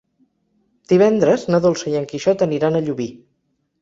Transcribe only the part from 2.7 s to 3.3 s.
a Llubí.